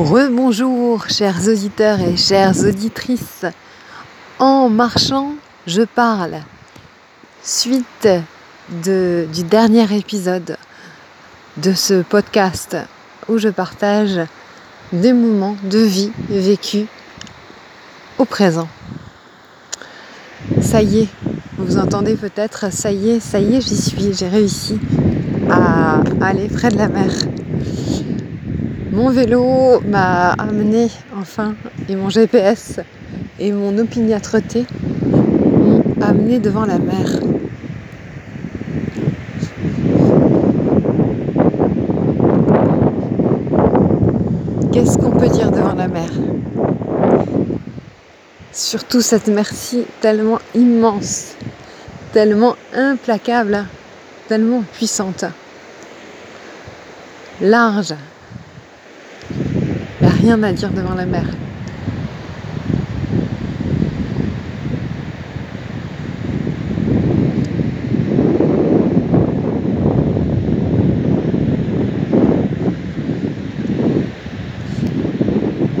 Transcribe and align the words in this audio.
Rebonjour 0.00 1.10
chers 1.10 1.46
auditeurs 1.46 2.00
et 2.00 2.16
chères 2.16 2.58
auditrices. 2.64 3.44
En 4.38 4.70
marchant, 4.70 5.34
je 5.66 5.82
parle. 5.82 6.38
Suite 7.42 8.08
du 8.82 9.44
dernier 9.44 9.94
épisode 9.94 10.56
de 11.58 11.74
ce 11.74 12.00
podcast 12.00 12.78
où 13.28 13.36
je 13.36 13.50
partage 13.50 14.22
des 14.90 15.12
moments 15.12 15.56
de 15.64 15.80
vie 15.80 16.12
vécus 16.30 16.86
au 18.16 18.24
présent. 18.24 18.68
Ça 20.62 20.80
y 20.80 21.00
est, 21.00 21.08
vous 21.58 21.76
entendez 21.76 22.14
peut-être, 22.14 22.72
ça 22.72 22.90
y 22.90 23.10
est, 23.10 23.20
ça 23.20 23.38
y 23.38 23.56
est, 23.56 23.60
j'y 23.60 23.76
suis, 23.76 24.14
j'ai 24.14 24.28
réussi 24.28 24.80
à 25.50 26.00
aller 26.22 26.48
près 26.48 26.70
de 26.70 26.78
la 26.78 26.88
mer. 26.88 27.10
Mon 28.92 29.10
vélo 29.10 29.80
m'a 29.86 30.32
amené 30.32 30.88
enfin 31.16 31.54
et 31.88 31.94
mon 31.94 32.10
GPS 32.10 32.80
et 33.38 33.52
mon 33.52 33.78
opiniâtreté 33.78 34.66
m'ont 35.06 35.84
amené 36.00 36.40
devant 36.40 36.64
la 36.66 36.78
mer. 36.78 37.06
Qu'est-ce 44.72 44.98
qu'on 44.98 45.12
peut 45.12 45.28
dire 45.28 45.52
devant 45.52 45.74
la 45.74 45.86
mer? 45.86 46.10
Surtout 48.52 49.02
cette 49.02 49.28
merci 49.28 49.84
tellement 50.00 50.40
immense, 50.56 51.36
tellement 52.12 52.56
implacable, 52.74 53.66
tellement 54.26 54.64
puissante, 54.72 55.24
large, 57.40 57.94
rien 60.20 60.42
à 60.42 60.52
dire 60.52 60.70
devant 60.70 60.94
la 60.94 61.06
mer. 61.06 61.24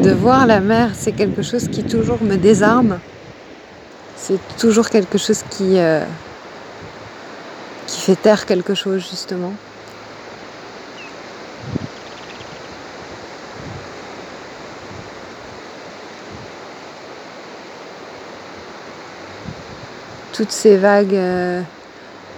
De 0.02 0.10
voir 0.12 0.46
la 0.46 0.60
mer, 0.60 0.90
c'est 0.94 1.12
quelque 1.12 1.42
chose 1.42 1.68
qui 1.68 1.84
toujours 1.84 2.22
me 2.22 2.36
désarme. 2.36 2.98
C'est 4.16 4.40
toujours 4.58 4.88
quelque 4.88 5.18
chose 5.18 5.42
qui, 5.50 5.78
euh, 5.78 6.02
qui 7.86 8.00
fait 8.00 8.16
taire 8.16 8.46
quelque 8.46 8.74
chose 8.74 9.06
justement. 9.10 9.52
Toutes 20.32 20.52
ces 20.52 20.76
vagues 20.76 21.14
euh, 21.14 21.60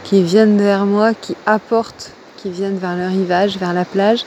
qui 0.05 0.23
viennent 0.23 0.59
vers 0.59 0.87
moi, 0.87 1.15
qui 1.15 1.37
apportent, 1.47 2.13
qui 2.37 2.51
viennent 2.51 2.79
vers 2.79 2.97
le 2.97 3.07
rivage, 3.07 3.59
vers 3.59 3.73
la 3.73 3.85
plage, 3.85 4.25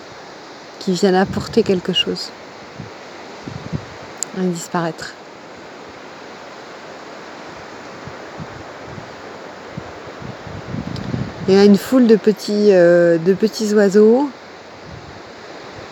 qui 0.80 0.94
viennent 0.94 1.16
apporter 1.16 1.64
quelque 1.64 1.94
chose 1.94 2.30
et 4.38 4.46
disparaître. 4.48 5.14
Il 11.48 11.54
y 11.54 11.58
a 11.58 11.64
une 11.64 11.78
foule 11.78 12.08
de 12.08 12.16
petits, 12.16 12.72
euh, 12.72 13.20
de 13.20 13.34
petits 13.34 13.74
oiseaux 13.76 14.30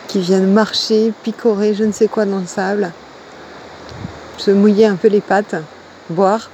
qui 0.08 0.20
viennent 0.20 0.52
marcher, 0.52 1.12
picorer 1.22 1.74
je 1.74 1.84
ne 1.84 1.92
sais 1.92 2.08
quoi 2.08 2.24
dans 2.24 2.40
le 2.40 2.46
sable, 2.46 2.92
se 4.36 4.50
mouiller 4.50 4.86
un 4.86 4.96
peu 4.96 5.08
les 5.08 5.20
pattes, 5.20 5.56
boire. 6.10 6.50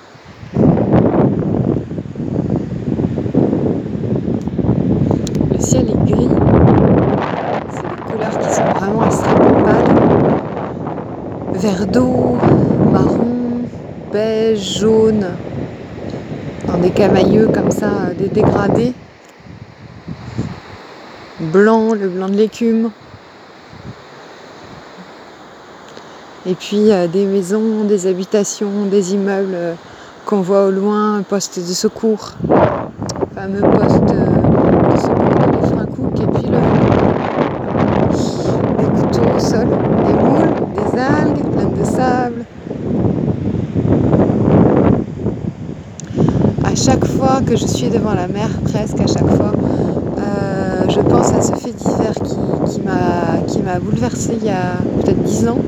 D'eau, 11.79 12.37
marron, 12.93 13.63
beige, 14.13 14.81
jaune, 14.81 15.27
dans 16.67 16.79
des 16.79 16.91
camailleux 16.91 17.49
comme 17.53 17.71
ça, 17.71 18.13
des 18.17 18.29
dégradés. 18.29 18.93
Blanc, 21.41 21.95
le 21.95 22.09
blanc 22.09 22.29
de 22.29 22.35
l'écume. 22.35 22.91
Et 26.47 26.55
puis 26.55 26.91
euh, 26.91 27.07
des 27.07 27.25
maisons, 27.25 27.85
des 27.85 28.07
habitations, 28.07 28.87
des 28.91 29.15
immeubles 29.15 29.55
euh, 29.55 29.75
qu'on 30.27 30.41
voit 30.41 30.67
au 30.67 30.71
loin, 30.71 31.23
poste 31.23 31.59
de 31.59 31.73
secours, 31.73 32.33
fameux 33.35 33.61
poste 33.61 34.05
de 34.05 34.97
secours 34.99 35.35
de 35.35 35.47
l'Efracook, 35.57 36.21
et 36.21 36.27
puis 36.27 36.51
le, 36.51 36.59
des 38.79 38.89
couteaux 39.01 39.37
au 39.37 39.39
sol, 39.39 39.69
des 40.07 40.13
moules, 40.13 40.55
des 40.75 40.99
algues, 40.99 41.51
de 41.81 41.85
sable. 41.85 42.45
À 46.65 46.70
chaque 46.83 47.05
fois 47.05 47.41
que 47.45 47.57
je 47.57 47.67
suis 47.67 47.91
devant 47.91 48.15
la 48.15 48.27
mer, 48.27 48.49
presque 48.65 49.01
à 49.01 49.07
chaque 49.07 49.29
fois, 49.37 49.53
euh, 50.19 50.89
je 50.89 51.01
pense 51.01 51.31
à 51.33 51.43
ce 51.43 51.53
fait 51.53 51.73
divers 51.73 52.15
qui, 52.15 53.53
qui 53.53 53.63
m'a 53.63 53.79
bouleversé 53.79 54.39
il 54.41 54.47
y 54.47 54.51
a 54.51 54.79
peut-être 55.01 55.23
dix 55.23 55.47
ans. 55.47 55.59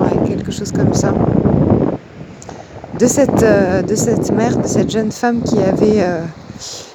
Ouais, 0.00 0.26
quelque 0.26 0.50
chose 0.50 0.72
comme 0.72 0.94
ça. 0.94 1.12
De 2.98 3.06
cette, 3.06 3.42
euh, 3.42 3.82
de 3.82 3.94
cette 3.94 4.32
mère, 4.32 4.56
de 4.56 4.66
cette 4.66 4.90
jeune 4.90 5.12
femme 5.12 5.42
qui 5.42 5.58
avait 5.58 6.00
euh, 6.00 6.22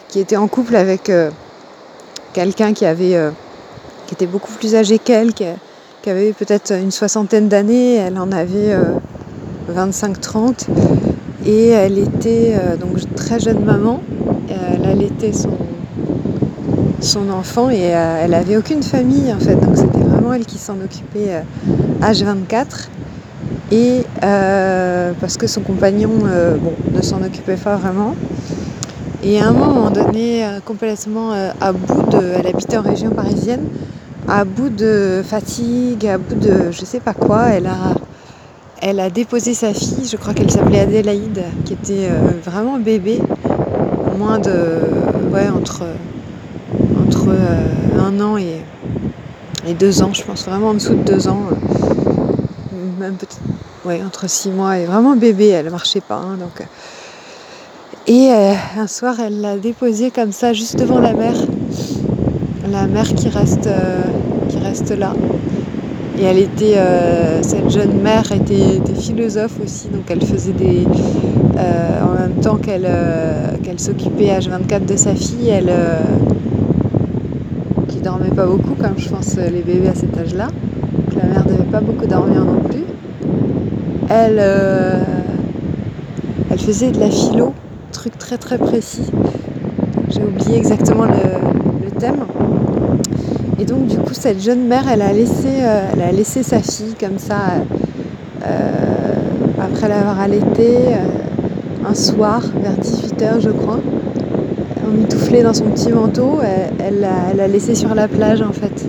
qui 0.07 0.19
était 0.19 0.37
en 0.37 0.47
couple 0.47 0.75
avec 0.75 1.11
quelqu'un 2.33 2.73
qui 2.73 2.85
avait 2.85 3.17
qui 4.07 4.15
était 4.15 4.25
beaucoup 4.25 4.51
plus 4.51 4.75
âgé 4.75 4.97
qu'elle, 4.97 5.33
qui, 5.33 5.45
qui 6.01 6.09
avait 6.09 6.33
peut-être 6.33 6.73
une 6.73 6.91
soixantaine 6.91 7.47
d'années, 7.47 7.95
elle 7.95 8.17
en 8.17 8.31
avait 8.31 8.75
25-30 9.73 10.69
euh, 10.69 11.10
et 11.45 11.69
elle 11.69 11.97
était 11.97 12.53
euh, 12.55 12.77
donc 12.77 12.97
très 13.15 13.39
jeune 13.39 13.63
maman, 13.63 14.01
elle 14.49 14.85
allaitait 14.85 15.33
son, 15.33 15.57
son 16.99 17.29
enfant 17.29 17.69
et 17.69 17.95
euh, 17.95 18.21
elle 18.23 18.33
avait 18.33 18.57
aucune 18.57 18.83
famille 18.83 19.33
en 19.33 19.39
fait, 19.39 19.55
donc 19.55 19.75
c'était 19.75 19.99
vraiment 19.99 20.33
elle 20.33 20.45
qui 20.45 20.57
s'en 20.57 20.75
occupait 20.75 21.43
H24 22.01 22.89
et 23.71 24.03
parce 24.21 25.37
que 25.37 25.47
son 25.47 25.61
compagnon 25.61 26.09
bon, 26.09 26.73
ne 26.93 27.01
s'en 27.01 27.21
occupait 27.23 27.55
pas 27.55 27.75
vraiment. 27.77 28.15
Et 29.23 29.39
à 29.39 29.47
un 29.47 29.53
moment 29.53 29.91
donné, 29.91 30.45
complètement 30.65 31.31
à 31.31 31.71
bout 31.71 32.09
de. 32.09 32.21
Elle 32.39 32.47
habitait 32.47 32.77
en 32.77 32.81
région 32.81 33.11
parisienne, 33.11 33.65
à 34.27 34.45
bout 34.45 34.69
de 34.69 35.21
fatigue, 35.23 36.05
à 36.07 36.17
bout 36.17 36.35
de 36.35 36.71
je 36.71 36.85
sais 36.85 36.99
pas 36.99 37.13
quoi, 37.13 37.49
elle 37.49 37.67
a, 37.67 37.95
elle 38.81 38.99
a 38.99 39.09
déposé 39.09 39.53
sa 39.53 39.73
fille, 39.73 40.07
je 40.07 40.17
crois 40.17 40.33
qu'elle 40.33 40.51
s'appelait 40.51 40.79
Adélaïde, 40.79 41.43
qui 41.65 41.73
était 41.73 42.09
euh, 42.09 42.31
vraiment 42.43 42.79
bébé, 42.79 43.19
moins 44.17 44.39
de. 44.39 44.51
Ouais, 45.31 45.47
entre, 45.47 45.83
entre 46.99 47.29
euh, 47.29 47.99
un 47.99 48.19
an 48.19 48.37
et, 48.37 48.61
deux 49.79 50.01
ans, 50.01 50.13
je 50.13 50.23
pense, 50.23 50.45
vraiment 50.45 50.69
en 50.69 50.73
dessous 50.73 50.95
de 50.95 51.03
deux 51.03 51.27
ans, 51.27 51.43
euh, 51.51 52.99
même. 52.99 53.17
Ouais, 53.85 54.01
entre 54.05 54.29
six 54.29 54.49
mois 54.49 54.77
et 54.77 54.85
vraiment 54.85 55.15
bébé, 55.15 55.47
elle 55.47 55.69
marchait 55.69 56.01
pas. 56.01 56.21
Hein. 56.21 56.37
Et 58.07 58.29
un 58.29 58.87
soir, 58.87 59.19
elle 59.19 59.41
l'a 59.41 59.57
déposée 59.57 60.11
comme 60.11 60.31
ça, 60.31 60.53
juste 60.53 60.77
devant 60.77 60.99
la 60.99 61.13
mer 61.13 61.33
la 62.71 62.83
euh, 62.83 63.03
qui 64.49 64.57
reste 64.57 64.91
là. 64.91 65.13
Et 66.19 66.23
elle 66.23 66.37
était, 66.37 66.77
euh, 66.77 67.41
cette 67.41 67.69
jeune 67.69 68.01
mère 68.01 68.31
était, 68.31 68.79
philosophe 68.95 69.59
aussi, 69.63 69.87
donc 69.87 70.03
elle 70.09 70.21
faisait 70.21 70.51
des, 70.51 70.85
euh, 71.57 72.03
en 72.03 72.19
même 72.19 72.41
temps 72.41 72.57
qu'elle 72.57 72.87
qu'elle 73.63 73.79
s'occupait 73.79 74.27
H24 74.27 74.85
de 74.85 74.95
sa 74.95 75.15
fille, 75.15 75.49
elle, 75.49 75.71
qui 77.87 77.99
dormait 77.99 78.29
pas 78.29 78.45
beaucoup, 78.45 78.75
comme 78.75 78.97
je 78.97 79.09
pense 79.09 79.37
les 79.37 79.61
bébés 79.61 79.87
à 79.87 79.95
cet 79.95 80.17
âge-là. 80.17 80.49
la 81.15 81.27
mère 81.27 81.45
devait 81.45 81.71
pas 81.71 81.79
beaucoup 81.81 82.05
dormir 82.05 82.43
non 82.43 82.59
plus. 82.61 82.83
Elle, 84.09 84.41
elle 86.51 86.59
faisait 86.59 86.91
de 86.91 86.99
la 86.99 87.09
philo, 87.09 87.53
truc 87.91 88.17
très 88.17 88.37
très 88.37 88.57
précis. 88.57 89.09
J'ai 90.09 90.23
oublié 90.23 90.57
exactement 90.57 91.05
le 91.05 91.91
thème. 91.99 92.25
Et 93.61 93.65
donc 93.65 93.85
du 93.85 93.97
coup 93.97 94.15
cette 94.15 94.41
jeune 94.41 94.65
mère 94.65 94.85
elle 94.91 95.03
a 95.03 95.13
laissé, 95.13 95.47
euh, 95.61 95.83
elle 95.93 96.01
a 96.01 96.11
laissé 96.11 96.41
sa 96.41 96.63
fille 96.63 96.95
comme 96.99 97.19
ça 97.19 97.35
euh, 98.43 98.47
après 99.61 99.87
l'avoir 99.87 100.19
allaitée 100.19 100.77
euh, 100.87 101.87
un 101.87 101.93
soir 101.93 102.41
vers 102.59 102.73
18h 102.73 103.39
je 103.39 103.51
crois. 103.51 103.77
Emmitouflée 104.83 105.43
dans 105.43 105.53
son 105.53 105.65
petit 105.65 105.91
manteau, 105.91 106.39
elle 106.79 107.01
l'a 107.01 107.09
elle 107.37 107.51
laissé 107.51 107.75
sur 107.75 107.93
la 107.93 108.07
plage 108.07 108.41
en 108.41 108.51
fait. 108.51 108.83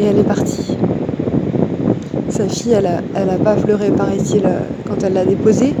et 0.00 0.06
elle 0.06 0.18
est 0.18 0.24
partie. 0.24 0.76
Sa 2.30 2.48
fille, 2.48 2.72
elle 2.72 2.86
a, 2.86 3.00
elle 3.14 3.30
a 3.30 3.36
pas 3.38 3.54
pleuré, 3.54 3.90
paraît-il, 3.90 4.42
quand 4.88 5.04
elle 5.04 5.12
l'a 5.12 5.24
déposée. 5.24 5.74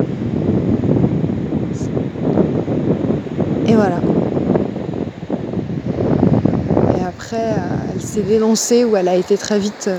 Et 3.66 3.74
voilà. 3.74 3.98
Et 6.96 7.04
après, 7.04 7.54
elle 7.98 8.06
s'est 8.06 8.22
dénoncée 8.22 8.84
ou 8.84 8.96
elle 8.96 9.08
a 9.08 9.16
été 9.16 9.36
très 9.36 9.58
vite 9.58 9.86
euh, 9.88 9.98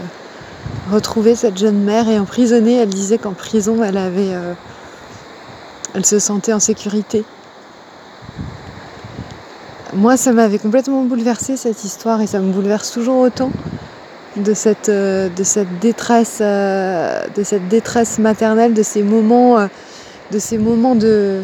retrouvée, 0.90 1.36
cette 1.36 1.57
jeune 1.57 1.84
mère, 1.84 2.07
et 2.07 2.18
emprisonnée. 2.18 2.78
Elle 2.78 2.90
disait 2.90 3.18
qu'en 3.18 3.34
prison, 3.34 3.84
elle 3.84 3.98
avait. 3.98 4.34
Euh, 4.34 4.54
elle 5.94 6.06
se 6.06 6.18
sentait 6.19 6.54
en 6.54 6.60
sécurité. 6.60 7.25
Moi, 9.94 10.16
ça 10.18 10.31
m'avait 10.31 10.60
complètement 10.60 11.04
bouleversée 11.04 11.57
cette 11.57 11.84
histoire 11.84 12.22
et 12.22 12.28
ça 12.28 12.40
me 12.40 12.54
bouleverse 12.54 12.92
toujours 12.92 13.18
autant 13.18 13.51
de 14.38 14.54
cette, 14.54 14.92
de 14.92 15.44
cette 15.44 15.80
détresse, 15.80 16.40
de 16.42 17.44
cette 17.44 17.68
détresse 17.69 18.19
maternelle, 18.19 18.75
de 18.75 18.84
ces 18.84 19.01
moments, 19.01 19.68
de 20.31 20.38
ces 20.38 20.60
moments 20.60 20.94
de, 20.94 21.42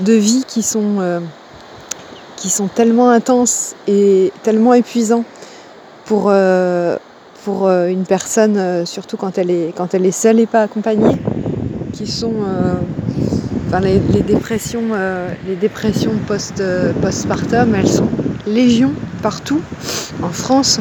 de 0.00 0.12
vie 0.12 0.44
qui 0.46 0.62
sont 0.62 1.22
qui 2.36 2.50
sont 2.50 2.66
tellement 2.66 3.08
intenses 3.08 3.74
et 3.88 4.32
tellement 4.42 4.74
épuisants 4.74 5.24
pour, 6.04 6.26
euh, 6.28 6.96
pour 7.44 7.66
euh, 7.66 7.88
une 7.88 8.04
personne, 8.04 8.56
euh, 8.56 8.84
surtout 8.84 9.16
quand 9.16 9.38
elle, 9.38 9.50
est, 9.50 9.74
quand 9.76 9.94
elle 9.94 10.06
est 10.06 10.12
seule 10.12 10.40
et 10.40 10.46
pas 10.46 10.62
accompagnée, 10.62 11.16
qui 11.92 12.06
sont 12.06 12.34
enfin, 13.68 13.80
les, 13.80 13.98
dépressions, 13.98 14.82
les 15.46 15.56
dépressions 15.56 16.12
post, 16.26 16.62
postpartum, 17.02 17.74
elles 17.74 17.88
sont 17.88 18.08
légion 18.46 18.92
partout 19.22 19.60
en 20.22 20.30
France 20.30 20.80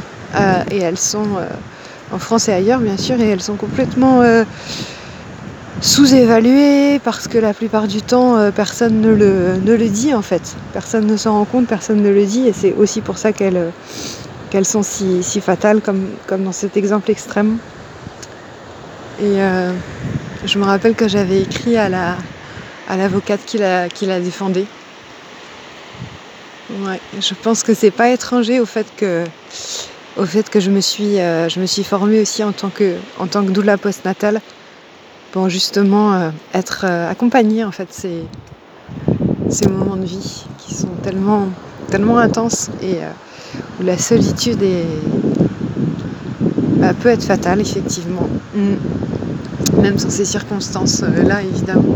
et 0.72 0.78
elles 0.78 0.98
sont 0.98 1.28
en 2.14 2.18
France 2.18 2.48
et 2.48 2.54
ailleurs 2.54 2.80
bien 2.80 2.96
sûr 2.96 3.20
et 3.20 3.28
elles 3.28 3.42
sont 3.42 3.56
complètement 3.56 4.22
sous-évalué 5.82 7.00
parce 7.04 7.28
que 7.28 7.38
la 7.38 7.54
plupart 7.54 7.88
du 7.88 8.02
temps 8.02 8.38
personne 8.56 9.02
ne 9.02 9.14
le, 9.14 9.58
ne 9.62 9.74
le, 9.74 9.90
dit 9.90 10.14
en 10.14 10.22
fait. 10.22 10.56
Personne 10.72 11.08
ne 11.08 11.18
s'en 11.18 11.34
rend 11.34 11.46
compte, 11.46 11.68
personne 11.68 12.02
ne 12.02 12.10
le 12.10 12.26
dit 12.26 12.48
et 12.48 12.54
c'est 12.54 12.74
aussi 12.74 13.02
pour 13.02 13.18
ça 13.18 13.34
qu'elles 13.34 13.58
euh, 13.58 13.70
qu'elles 14.52 14.66
sont 14.66 14.84
si, 14.84 15.24
si, 15.24 15.42
fatales 15.42 15.82
comme, 15.82 16.10
comme 16.28 16.44
dans 16.44 16.52
cet 16.52 16.78
exemple 16.78 17.10
extrême. 17.10 17.58
Et 19.20 19.42
euh, 19.42 19.74
je 20.46 20.60
me 20.60 20.66
rappelle 20.66 20.94
que 20.94 21.08
j'avais 21.08 21.42
écrit 21.42 21.78
à 21.78 21.90
la 21.90 22.18
à 22.88 22.98
l'avocate 22.98 23.40
qui 23.46 23.58
la, 23.58 24.20
défendait. 24.20 24.66
Ouais, 26.82 27.00
je 27.20 27.34
pense 27.34 27.64
que 27.64 27.74
c'est 27.74 27.92
pas 27.92 28.10
étranger 28.10 28.60
au 28.60 28.66
fait 28.66 28.86
que 28.98 29.24
au 30.18 30.26
fait 30.26 30.50
que 30.50 30.60
je 30.60 30.70
me 30.70 30.82
suis 30.82 31.16
je 31.16 31.60
me 31.60 31.66
suis 31.66 31.84
formée 31.84 32.22
aussi 32.22 32.44
en 32.44 32.52
tant 32.52 32.70
que 32.70 32.96
en 33.18 33.28
tant 33.28 33.46
que 33.46 33.52
doula 33.52 33.78
postnatale 33.78 34.42
pour 35.32 35.50
justement 35.50 36.14
euh, 36.14 36.30
être 36.54 36.86
euh, 36.88 37.10
accompagné 37.10 37.64
en 37.64 37.72
fait 37.72 37.92
ces, 37.92 38.28
moments 39.70 39.96
de 39.96 40.06
vie 40.06 40.46
qui 40.58 40.74
sont 40.74 40.90
tellement, 41.04 41.48
tellement 41.90 42.18
intenses 42.18 42.70
et 42.82 42.96
euh, 42.98 43.10
où 43.80 43.84
la 43.84 43.98
solitude 43.98 44.62
est, 44.62 44.86
bah, 46.78 46.94
peut 47.00 47.10
être 47.10 47.24
fatale 47.24 47.62
effectivement, 47.62 48.28
mm. 48.56 49.82
même 49.82 49.96
dans 49.96 50.10
ces 50.10 50.26
circonstances-là 50.26 51.42
évidemment. 51.44 51.96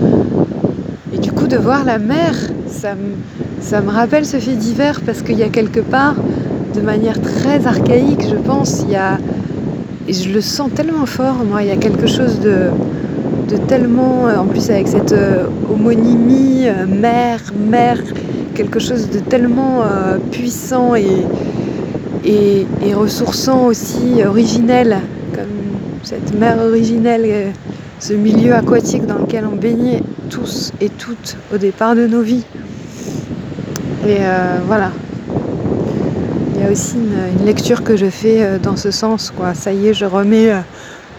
Et 1.14 1.18
du 1.18 1.32
coup 1.32 1.48
de 1.48 1.58
voir 1.58 1.86
la 1.86 1.98
mer, 1.98 2.36
ça 2.68 2.96
me, 2.96 3.16
ça 3.62 3.82
me 3.82 3.90
rappelle 3.90 4.26
ce 4.26 4.38
fait 4.38 4.56
divers 4.56 5.02
parce 5.02 5.22
qu'il 5.22 5.38
y 5.38 5.44
a 5.44 5.50
quelque 5.50 5.80
part, 5.80 6.16
de 6.74 6.82
manière 6.82 7.22
très 7.22 7.66
archaïque 7.68 8.28
je 8.30 8.36
pense, 8.36 8.84
il 8.86 8.92
y 8.92 8.96
a, 8.96 9.18
et 10.08 10.14
je 10.14 10.30
le 10.30 10.42
sens 10.42 10.70
tellement 10.74 11.06
fort, 11.06 11.44
moi, 11.50 11.64
il 11.64 11.70
y 11.70 11.72
a 11.72 11.78
quelque 11.78 12.06
chose 12.06 12.40
de, 12.40 12.70
de 13.50 13.58
tellement, 13.58 14.28
euh, 14.28 14.38
en 14.38 14.46
plus 14.46 14.70
avec 14.70 14.88
cette 14.88 15.14
euh, 15.14 15.46
homonymie, 15.72 16.68
euh, 16.68 16.86
mère, 16.86 17.42
mère, 17.58 18.02
quelque 18.54 18.80
chose 18.80 19.10
de 19.10 19.20
tellement 19.20 19.82
puissant 20.32 20.96
et, 20.96 21.26
et, 22.26 22.66
ressourçant 22.94 23.66
aussi, 23.66 24.24
originel, 24.26 24.98
comme 25.34 25.48
cette 26.04 26.34
mère 26.34 26.60
originelle, 26.60 27.54
ce 28.00 28.14
milieu 28.14 28.54
aquatique 28.54 29.06
dans 29.06 29.20
lequel 29.20 29.46
on 29.46 29.56
baignait 29.56 30.04
tous 30.30 30.72
et 30.82 30.90
toutes 30.90 31.38
au 31.54 31.58
départ 31.58 31.96
de 31.96 32.08
nos 32.08 32.22
vies. 32.22 32.46
Et 34.08 34.20
voilà. 34.68 34.92
Il 36.56 36.62
y 36.62 36.64
a 36.64 36.72
aussi 36.72 36.96
une, 36.96 37.46
lecture 37.46 37.84
que 37.84 37.96
je 37.96 38.08
fais 38.08 38.60
dans 38.60 38.76
ce 38.76 38.92
sens. 38.92 39.34
Ça 39.54 39.74
y 39.74 39.88
est, 39.88 39.94
je 39.94 40.06
remets 40.06 40.52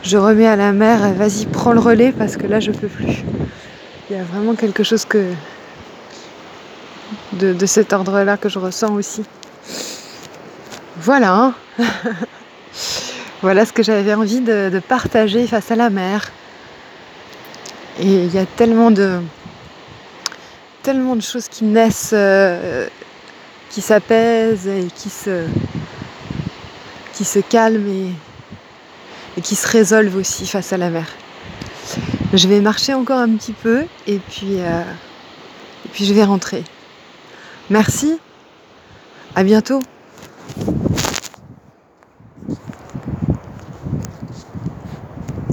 je 0.07 0.17
remets 0.17 0.47
à 0.47 0.55
la 0.55 0.73
mer, 0.73 1.15
vas-y, 1.15 1.47
prends 1.47 1.73
le 1.73 1.81
relais 1.81 2.13
parce 2.17 2.37
que 2.37 2.47
là, 2.47 2.61
je 2.61 2.71
peux 2.71 2.87
plus. 2.87 3.25
Il 4.09 4.17
y 4.17 4.21
a 4.21 4.23
vraiment 4.23 4.55
quelque 4.55 4.85
chose 4.85 5.05
de, 7.33 7.67
cet 7.67 7.93
ordre-là 7.93 8.37
que 8.37 8.49
je 8.49 8.61
ressens 8.61 8.95
aussi. 8.95 9.25
Voilà. 11.07 11.33
Hein. 11.33 11.55
voilà 13.41 13.65
ce 13.65 13.73
que 13.73 13.85
j'avais 13.85 14.13
envie 14.13 14.41
de, 14.41 14.83
partager 14.89 15.47
face 15.47 15.71
à 15.71 15.77
la 15.77 15.89
mer. 15.89 16.33
Et 18.01 18.25
il 18.25 18.35
y 18.35 18.39
a 18.39 18.45
tellement 18.45 18.91
de 18.91 19.21
tellement 20.83 21.15
de 21.15 21.23
choses 21.23 21.47
qui 21.49 21.65
naissent, 21.65 22.11
euh, 22.13 22.89
qui 23.71 23.81
s'apaisent 23.81 24.67
et 24.67 24.89
qui 24.95 25.09
se 25.09 25.47
calment 27.39 27.89
et 27.89 28.11
et 29.37 29.43
qui 29.43 29.55
se 29.55 29.69
résolvent 29.69 30.17
aussi 30.17 30.47
face 30.47 30.73
à 30.73 30.77
la 30.77 30.91
mer. 30.91 31.07
Je 32.33 32.49
vais 32.49 32.61
marcher 32.61 32.95
encore 32.95 33.21
un 33.21 33.37
petit 33.37 33.53
peu 33.53 33.85
et 34.09 34.19
puis, 34.19 34.59
euh, 34.59 34.83
et 35.85 35.89
puis 35.93 36.05
je 36.05 36.15
vais 36.15 36.25
rentrer. 36.25 36.65
Merci, 37.71 38.19
à 39.37 39.45
bientôt. 39.45 39.83